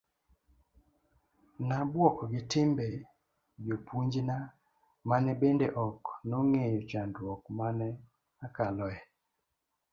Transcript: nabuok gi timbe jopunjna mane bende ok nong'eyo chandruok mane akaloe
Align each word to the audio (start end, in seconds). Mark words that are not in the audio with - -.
nabuok 1.67 2.17
gi 2.31 2.41
timbe 2.51 2.87
jopunjna 3.65 4.37
mane 5.07 5.31
bende 5.41 5.67
ok 5.85 6.01
nong'eyo 6.29 6.79
chandruok 6.89 7.41
mane 7.59 7.87
akaloe 8.45 8.97